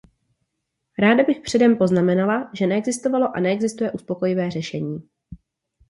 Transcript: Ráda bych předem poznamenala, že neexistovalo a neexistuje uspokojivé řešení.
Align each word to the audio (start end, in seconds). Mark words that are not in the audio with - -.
Ráda 0.99 1.23
bych 1.23 1.39
předem 1.41 1.77
poznamenala, 1.77 2.51
že 2.53 2.67
neexistovalo 2.67 3.35
a 3.35 3.39
neexistuje 3.39 3.91
uspokojivé 3.91 4.51
řešení. 4.51 5.09